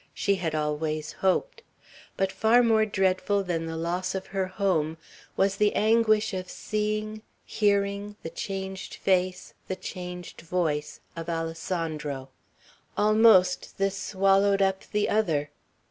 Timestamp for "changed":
8.31-8.95, 9.79-10.41